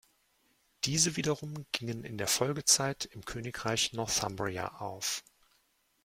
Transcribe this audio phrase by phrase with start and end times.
[0.85, 5.23] Diese wiederum gingen in der Folgezeit im Königreich Northumbria auf.